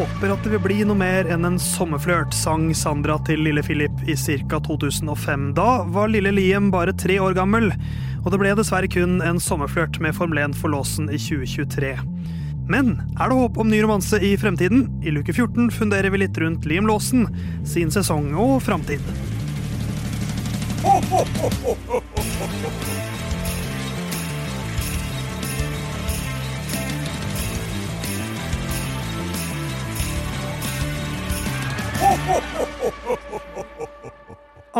[0.00, 4.04] håper at det vil bli noe mer enn en sommerflørt, sang Sandra til lille Philip
[4.08, 4.60] i ca.
[4.64, 5.50] 2005.
[5.58, 7.68] Da var lille Liam bare tre år gammel,
[8.22, 11.92] og det ble dessverre kun en sommerflørt med Formel 1 for låsen i 2023.
[12.70, 14.86] Men er det håp om ny romanse i fremtiden?
[15.04, 17.26] I luke 14 funderer vi litt rundt Liam Låsen,
[17.68, 19.04] sin sesong og framtid.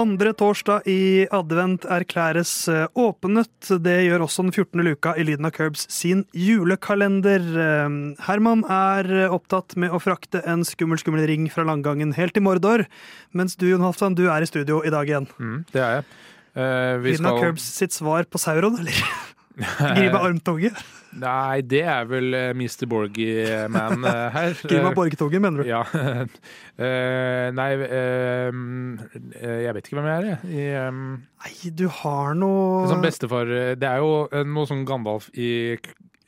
[0.01, 3.51] Andre torsdag i advent erklæres eh, åpnet.
[3.83, 4.85] Det gjør også den 14.
[4.87, 7.43] luka i Lyden av Curbs sin julekalender.
[7.43, 7.97] Eh,
[8.29, 12.87] Herman er opptatt med å frakte en skummel, skummel ring fra langgangen helt til Mordor,
[13.35, 15.27] mens du, Jon Halvdan, du er i studio i dag igjen.
[15.43, 16.09] Mm, det er jeg.
[16.51, 19.03] Uh, Lyden av Curbs sitt svar på Sauron, eller?
[19.61, 20.81] Gripe armtoget?
[21.21, 22.87] Nei, det er vel uh, Mr.
[22.91, 24.55] Borgy-man uh, her.
[24.71, 25.69] Griba borgtoget, mener du?
[25.69, 25.83] Ja.
[27.61, 27.71] nei,
[29.41, 30.93] jeg vet ikke hvem jeg er, jeg.
[30.95, 35.51] Nei, du har noe Som bestefar Det er jo noe sånn Gandalf i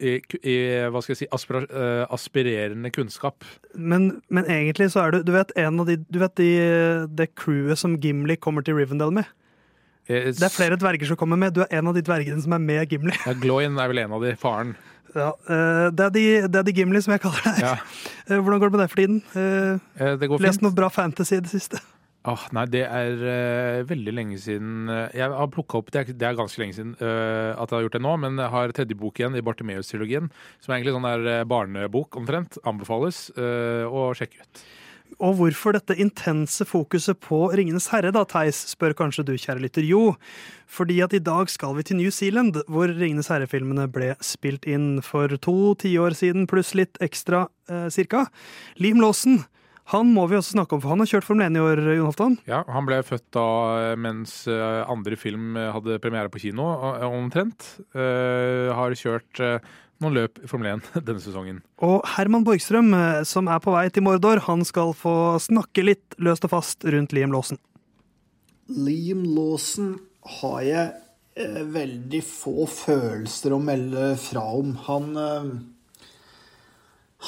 [0.02, 0.56] i, i,
[0.90, 3.46] hva skal jeg si, aspira, uh, aspirerende kunnskap.
[3.74, 6.50] Men, men, egentlig så er du Du vet, en av de, du vet de,
[7.06, 9.30] det crewet som Gimli kommer til Rivendell med?
[10.08, 11.54] Det er flere dverger som kommer med.
[11.54, 13.14] Du er en av de dvergene som er med Gimli.
[13.26, 14.34] Ja, Gloin er vel en av de.
[14.40, 14.74] Faren.
[15.12, 15.30] Ja,
[15.92, 17.62] det, er de, det er de Gimli, som jeg kaller deg.
[17.62, 17.74] Ja.
[18.42, 19.22] Hvordan går det med deg for tiden?
[20.22, 21.82] Det går Lest noe bra fantasy i det siste?
[22.22, 26.12] Oh, nei, det er uh, veldig lenge siden uh, Jeg har plukka opp det er,
[26.14, 28.74] det er, ganske lenge siden uh, at jeg har gjort det nå, men jeg har
[28.76, 30.28] tredje bok igjen i Bartimeus-trilogien,
[30.62, 32.60] som er egentlig sånn der barnebok omtrent.
[32.68, 34.62] Anbefales å sjekke ut.
[35.20, 39.86] Og hvorfor dette intense fokuset på Ringenes herre, da, Theis, spør kanskje du, kjære lytter.
[39.86, 40.14] Jo,
[40.70, 45.02] fordi at i dag skal vi til New Zealand, hvor Ringenes herre-filmene ble spilt inn
[45.04, 48.26] for to tiår siden, pluss litt ekstra, eh, cirka.
[48.80, 49.42] Liam Lawson,
[49.90, 52.06] han må vi også snakke om, for han har kjørt Formel 1 i år, Jon
[52.06, 52.36] Hoftan?
[52.48, 53.46] Ja, han ble født da
[53.98, 56.68] mens andre film hadde premiere på kino,
[57.08, 57.66] omtrent.
[57.96, 59.58] Uh, har kjørt uh,
[60.02, 61.62] noen løp i Formel 1 denne sesongen.
[61.82, 62.92] Og Herman Borgstrøm,
[63.28, 67.14] som er på vei til Mordor, han skal få snakke litt løst og fast rundt
[67.16, 67.60] Liam Lawson.
[68.70, 69.96] Liam Lawson
[70.38, 70.90] har jeg
[71.36, 74.74] eh, veldig få følelser å melde fra om.
[74.86, 75.52] Han eh,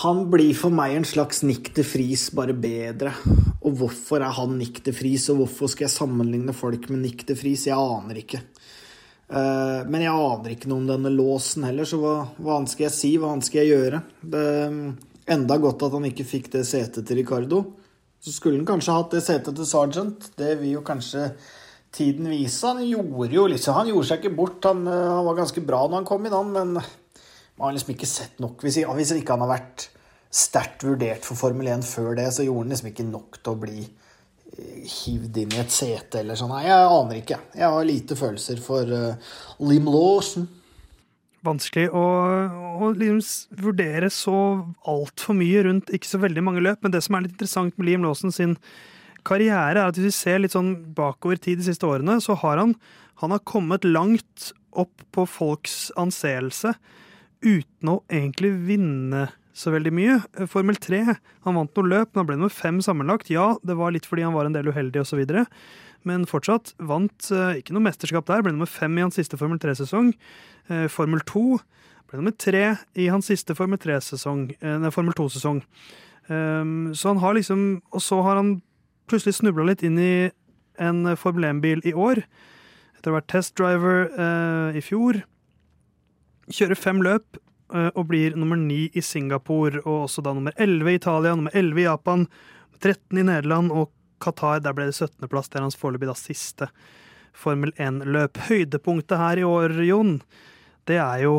[0.05, 3.13] Han blir for meg en slags Nick de Vries, bare bedre.
[3.63, 7.27] Og hvorfor er han Nick de Vries, og hvorfor skal jeg sammenligne folk med Nick
[7.29, 7.69] de Vries?
[7.69, 8.43] Jeg aner ikke.
[9.35, 12.87] Eh, men jeg aner ikke noe om denne låsen heller, så hva, hva annet skal
[12.87, 13.11] jeg si?
[13.19, 14.01] Hva annet skal jeg gjøre?
[14.23, 14.77] Det er
[15.35, 17.65] enda godt at han ikke fikk det setet til Ricardo.
[18.23, 20.31] Så skulle han kanskje hatt det setet til Sergeant.
[20.39, 21.33] Det vil jo kanskje
[21.95, 22.63] tiden vise.
[22.67, 24.61] Han gjorde jo liksom Han gjorde seg ikke bort.
[24.69, 27.95] Han, eh, han var ganske bra når han kom inn, han, men man har liksom
[27.95, 28.63] ikke sett nok.
[28.63, 29.89] Hvis, hvis ikke han har vært
[30.35, 33.61] sterkt vurdert for Formel 1 før det, så gjorde han liksom ikke nok til å
[33.67, 33.85] bli
[34.55, 36.53] hivd inn i et sete eller sånn.
[36.55, 37.39] Nei, jeg aner ikke.
[37.57, 39.35] Jeg har lite følelser for uh,
[39.65, 40.47] Lim Lawson.
[41.45, 42.05] Vanskelig å,
[42.81, 44.39] å liksom vurdere så
[44.89, 47.91] altfor mye rundt ikke så veldig mange løp, men det som er litt interessant med
[47.91, 48.57] Liam Lawson sin
[49.29, 52.61] karriere, er at hvis vi ser litt sånn bakover tid de siste årene, så har
[52.63, 52.73] han,
[53.21, 56.75] han har kommet langt opp på folks anseelse
[57.45, 60.19] uten å egentlig vinne så veldig mye.
[60.37, 61.01] Eh, Formel 3,
[61.47, 63.31] han vant noe løp, men han ble nummer fem sammenlagt.
[63.33, 65.23] Ja, det var litt fordi han var en del uheldig osv.,
[66.05, 68.43] men fortsatt vant eh, ikke noe mesterskap der.
[68.45, 70.11] Ble nummer fem i hans siste Formel 3-sesong.
[70.69, 71.45] Eh, Formel 2
[72.11, 72.65] ble nummer tre
[73.01, 75.63] i hans siste Formel 3-sesong, nei, Formel 2-sesong.
[76.29, 78.63] Ehm, så han har liksom Og så har han
[79.09, 80.31] plutselig snubla litt inn i
[80.81, 82.21] en Formel 1-bil i år.
[82.99, 85.23] Etter å ha vært testdriver i fjor.
[86.53, 87.41] Kjører fem løp,
[87.75, 91.83] og blir nummer ni i Singapore, og også da nummer elleve i Italia, nummer elleve
[91.83, 92.29] i Japan,
[92.79, 93.91] 13 i Nederland og
[94.23, 94.63] Qatar.
[94.63, 95.51] Der ble det 17.-plass.
[95.51, 96.71] Det er hans foreløpig da siste
[97.35, 98.39] Formel 1-løp.
[98.49, 100.19] Høydepunktet her i år, Jon,
[100.89, 101.39] det er jo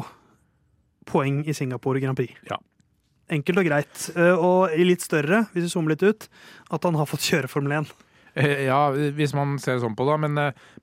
[1.08, 2.34] poeng i Singapore Grand Prix.
[2.50, 2.60] Ja.
[3.32, 4.08] Enkelt og greit.
[4.14, 6.28] Eh, og i litt større, hvis vi zoomer litt ut,
[6.76, 7.94] at han har fått kjøre Formel 1.
[8.36, 10.18] Eh, ja, hvis man ser sånn på det.
[10.26, 10.42] Men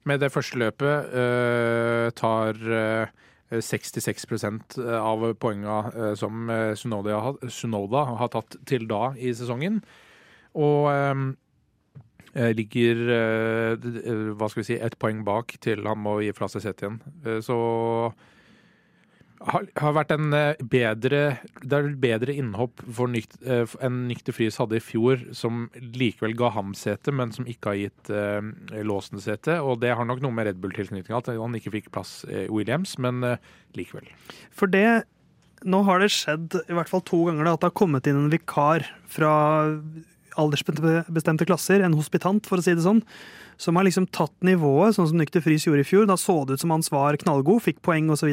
[0.09, 1.13] med det første løpet
[2.19, 2.59] tar
[3.61, 4.27] 66
[4.79, 9.83] eh, av poengene eh, som eh, Sunoda har tatt til da i sesongen.
[10.53, 10.89] Og
[12.33, 12.99] ligger
[14.37, 16.99] hva skal vi si, ett poeng bak til han må gi fra seg setet igjen.
[17.45, 17.57] Så
[19.49, 21.23] har, har vært en eh, bedre
[21.62, 26.37] Det er bedre innhopp for Nykt, uh, enn Nykter Friis hadde i fjor, som likevel
[26.39, 28.41] ga ham sete, men som ikke har gitt uh,
[28.87, 29.59] låsen sete.
[29.62, 32.97] Og det har nok noe med Red Bull-tilknytninga at han ikke fikk plass i Williams,
[33.03, 34.09] men uh, likevel.
[34.55, 35.05] For det
[35.62, 38.19] nå har det skjedd i hvert fall to ganger da, at det har kommet inn
[38.25, 39.35] en vikar fra
[40.40, 43.02] aldersbestemte klasser, en hospitant for å si det sånn,
[43.61, 46.06] som har liksom tatt nivået, sånn som Nykter Friis gjorde i fjor.
[46.08, 48.32] Da så det ut som hans var knallgod, fikk poeng osv.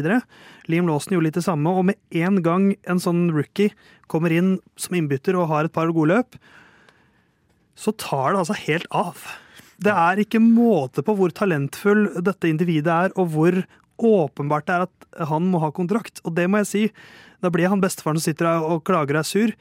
[0.72, 3.76] Liam Lawson gjorde litt det samme, og med en gang en sånn rookie
[4.10, 6.40] kommer inn som innbytter og har et par gode løp,
[7.80, 9.22] så tar det altså helt av.
[9.80, 13.62] Det er ikke måte på hvor talentfull dette individet er, og hvor
[14.00, 16.20] åpenbart det er at han må ha kontrakt.
[16.26, 16.84] Og det må jeg si,
[17.44, 19.54] da blir han bestefaren som sitter og klager og er sur.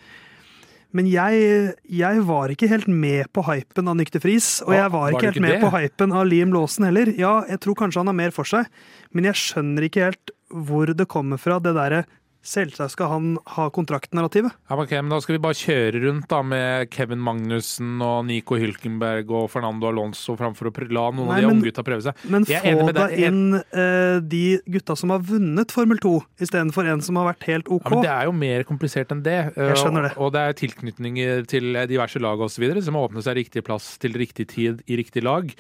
[0.96, 4.62] Men jeg, jeg, var ikke helt med på hypen av Nykter Friis.
[4.64, 5.60] Og jeg var ikke var helt med det?
[5.64, 7.10] på hypen av Liam Lawson heller.
[7.18, 8.70] Ja, jeg tror kanskje han har mer for seg,
[9.12, 12.06] men jeg skjønner ikke helt hvor det kommer fra, det derre
[12.44, 14.54] Selvsagt skal han ha kontraktnarrativet.
[14.70, 18.56] Ja, men men Da skal vi bare kjøre rundt da med Kevin Magnussen og Nico
[18.56, 22.22] Hylkenberg og Fernando Alonso framfor å la noen Nei, av de unggutta prøve seg.
[22.30, 26.14] Men få da inn eh, de gutta som har vunnet Formel 2,
[26.46, 27.84] istedenfor en som har vært helt OK.
[27.84, 29.38] Ja, men Det er jo mer komplisert enn det.
[29.56, 30.14] Jeg skjønner det.
[30.16, 32.70] Og, og det er tilknytninger til diverse lag osv.
[32.80, 35.52] som må åpne seg riktig plass til riktig tid i riktig lag.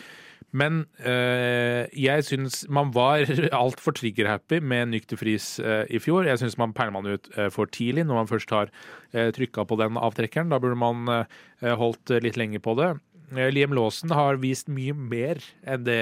[0.52, 3.26] Men øh, jeg syns man var
[3.62, 6.24] altfor trigger-happy med Nykter Friis eh, i fjor.
[6.24, 8.72] Jeg syns man pælma man ut øh, for tidlig når man først har
[9.12, 10.48] øh, trykka på den avtrekkeren.
[10.48, 11.26] Da burde man
[11.60, 12.94] holdt litt lenger på det.
[13.30, 15.98] Liam Lawson har vist mye mer enn det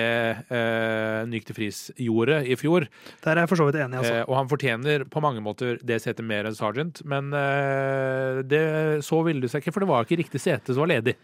[0.54, 2.86] eh, Nykter Friis gjorde i fjor.
[3.24, 4.20] Der er jeg for så vidt enig, altså.
[4.20, 8.62] Eh, og han fortjener på mange måter det setet mer enn Sargent, men eh, det,
[9.06, 11.16] så ville det seg ikke, for det var ikke riktig sete som var ledig.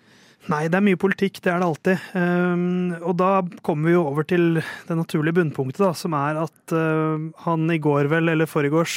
[0.50, 2.06] Nei, det er mye politikk, det er det alltid.
[2.18, 3.30] Um, og da
[3.62, 7.78] kommer vi jo over til det naturlige bunnpunktet, da, som er at uh, han i
[7.82, 8.96] går vel, eller forgårs,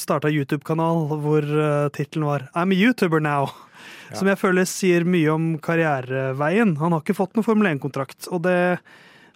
[0.00, 3.52] starta YouTube-kanal hvor uh, tittelen var 'I'm a YouTuber now'.
[4.10, 4.18] Ja.
[4.18, 6.76] Som jeg føler sier mye om karriereveien.
[6.80, 8.28] Han har ikke fått noen Formel 1-kontrakt.
[8.32, 8.78] Og det,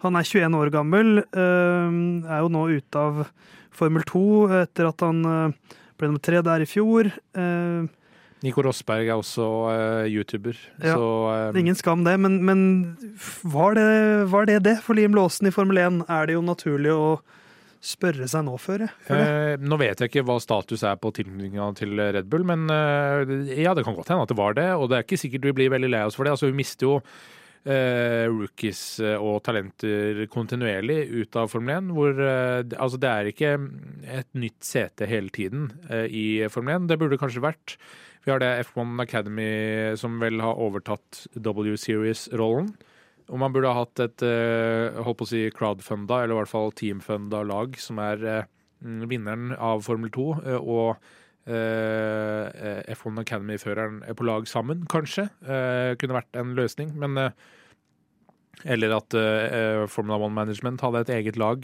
[0.02, 3.26] han er 21 år gammel, um, er jo nå ute av
[3.70, 4.24] Formel 2
[4.64, 7.10] etter at han uh, ble nummer tre der i fjor.
[7.36, 7.86] Uh,
[8.44, 10.54] Nico Rosberg er også uh, YouTuber,
[10.84, 10.94] Ja.
[10.94, 11.08] så
[11.54, 12.60] eh, Ingen skam det, men, men
[13.42, 13.88] var, det,
[14.30, 16.04] var det det for Liam Lawson i Formel 1?
[16.08, 17.08] Er det jo naturlig å
[17.82, 18.90] spørre seg nå før, jeg.
[19.14, 23.34] eh, Nå vet jeg ikke hva status er på tilknytninga til Red Bull, men eh,
[23.62, 24.68] ja, det kan godt hende at det var det.
[24.78, 26.32] Og det er ikke sikkert vi blir veldig lei oss for det.
[26.34, 26.96] Altså, vi mister jo
[27.66, 31.88] rookies eh, og talenter kontinuerlig ut av Formel 1.
[31.96, 33.54] Hvor, eh, altså, det er ikke
[34.18, 36.88] et nytt sete hele tiden eh, i Formel 1.
[36.92, 37.78] Det burde kanskje vært.
[38.24, 42.74] Vi har det F1 Academy som vel har overtatt W-Series-rollen.
[43.28, 46.52] Og man burde ha hatt et eh, holdt på å si crowdfunda, eller i hvert
[46.52, 48.46] fall teamfunda lag, som er eh,
[48.80, 51.16] vinneren av Formel 2 eh, og eh,
[51.48, 55.28] F1 Academy-føreren er på lag sammen, kanskje.
[55.46, 57.30] Eh, kunne vært en løsning, men eh,
[58.66, 61.62] Eller at eh, Formula One Management hadde et eget lag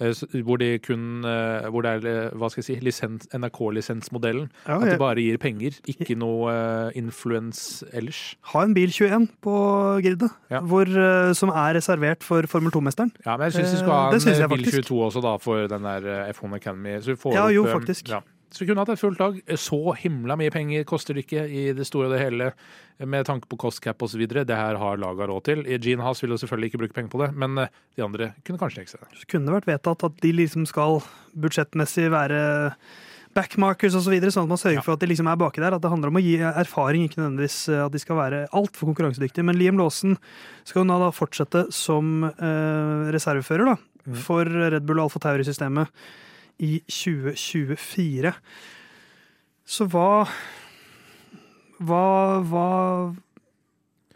[0.00, 0.14] eh,
[0.46, 4.46] hvor de kun eh, Hvor det er eh, hva skal jeg si, lisens, NRK-lisensmodellen.
[4.68, 6.54] Ja, At de bare gir penger, ikke noe
[6.96, 8.22] influens ellers.
[8.54, 9.56] Ha en bil 21 på
[10.06, 10.62] gridet, Ja.
[10.62, 13.10] eh, som er reservert for Formel 2-mesteren.
[13.26, 14.86] Ja, men jeg syns Eh, skal ha en Bil faktisk.
[14.88, 16.96] 22 også, da, for den der eh, F1 Academy.
[17.02, 18.08] Så vi får Ja, opp, jo, eh, faktisk.
[18.14, 18.20] Ja.
[18.50, 19.36] Så vi kunne hatt et fullt lag.
[19.54, 22.48] Så himla mye penger koster det ikke i det store og det hele,
[23.06, 24.24] med tanke på kostcap osv.
[24.26, 25.62] Det her har laga råd til.
[25.78, 28.58] Gene Haas vil jo selvfølgelig ikke bruke penger på det, men eh, de andre kunne
[28.58, 29.20] kanskje tenke seg det.
[29.22, 30.98] Så kunne det vært vedtatt at de liksom skal
[31.38, 32.42] budsjettmessig være
[33.38, 34.82] backmarkers osv., så videre, sånn at man sørger Ja.
[34.82, 35.74] for at de liksom er baki der.
[35.76, 38.90] At det handler om å gi erfaring, ikke nødvendigvis eh, at de skal være altfor
[38.90, 39.44] konkurransedyktige.
[39.46, 40.16] Men Liam Lawson
[40.66, 44.16] skal jo da fortsette som eh, reservefører da, Mhm.
[44.16, 45.86] for Red Bull og Alfa Tauri-systemet
[46.60, 48.34] i 2024.
[49.70, 50.26] Så hva
[51.80, 52.04] Hva,
[52.44, 52.64] hva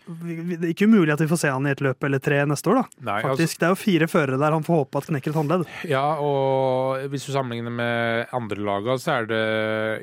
[0.04, 2.68] Det er ikke umulig at vi får se han i et løp eller tre neste
[2.68, 3.04] år, da.
[3.08, 5.38] Nei, altså, Faktisk, Det er jo fire førere der han får håpe at knekker et
[5.38, 5.64] håndledd.
[5.88, 9.40] ja, og hvis du sammenligner med andre laga, så er det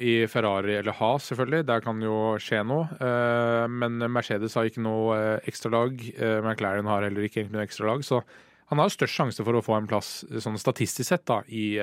[0.01, 1.67] i Ferrari eller Haas, selvfølgelig.
[1.69, 2.87] Der kan jo skje noe.
[2.97, 6.01] Eh, Men Mercedes har ikke noe eh, ekstralag.
[6.17, 8.01] Eh, McLaren har heller ikke egentlig noe ekstralag.
[8.07, 8.23] Så
[8.71, 11.75] han har størst sjanse for å få en plass sånn statistisk sett da, i,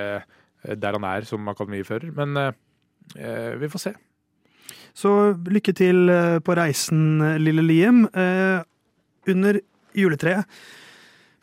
[0.64, 2.10] der han er som akademifører.
[2.16, 2.52] Men eh,
[3.16, 3.94] eh, vi får se.
[4.98, 5.12] Så
[5.46, 8.04] lykke til eh, på reisen, eh, lille Liam.
[8.10, 8.60] Eh,
[9.28, 9.58] Under
[9.94, 10.46] juletreet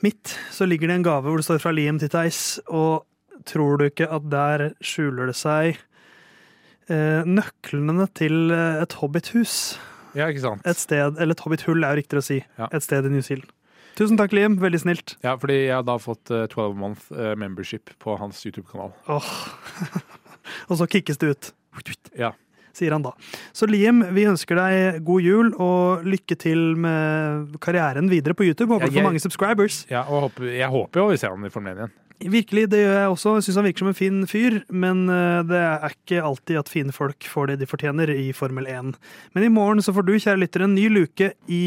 [0.03, 3.05] mitt så ligger det en gave hvor det står fra Liam til Theis, og
[3.45, 5.77] tror du ikke at der skjuler det seg
[6.89, 9.77] eh, nøklene til eh, et hobbithus?
[10.17, 10.65] Ja, ikke sant?
[10.67, 12.39] Et sted, eller et hobbithull er jo riktigere å si.
[12.57, 12.69] Ja.
[12.73, 13.51] Et sted i New Zealand.
[13.95, 14.57] Tusen takk, Liam.
[14.59, 15.15] Veldig snilt.
[15.23, 18.91] Ja, fordi jeg har da fått eh, 12 month eh, membership på hans YouTube-kanal.
[19.07, 19.29] Åh.
[20.69, 21.53] og så kickes det ut.
[22.19, 22.33] Ja.
[22.75, 23.13] Sier han da.
[23.55, 28.73] Så Liam, vi ønsker deg god jul og lykke til med karrieren videre på YouTube.
[28.73, 29.85] Håper du får mange subscribers.
[29.91, 32.01] Ja, og håper, jeg håper jo vi ser han i Formel 1 igjen.
[32.31, 33.31] Virkelig, det gjør jeg også.
[33.37, 36.71] Jeg syns han virker som en fin fyr, men eh, det er ikke alltid at
[36.71, 38.95] fine folk får det de fortjener i Formel 1.
[39.35, 41.63] Men i morgen så får du, kjære lytter, en ny luke i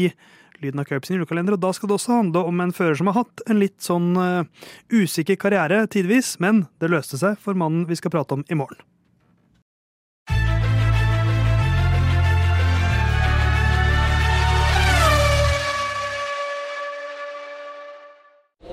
[0.61, 3.09] Lyden av Cup sin julekalender, og da skal det også handle om en fører som
[3.11, 4.45] har hatt en litt sånn uh,
[4.91, 8.83] usikker karriere tidvis, men det løste seg for mannen vi skal prate om i morgen.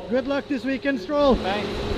[0.08, 1.34] Good luck this weekend, Stroll.
[1.34, 1.95] Thanks.